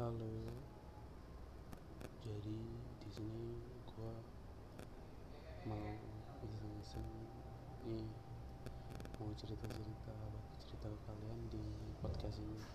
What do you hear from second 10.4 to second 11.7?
cerita kalian di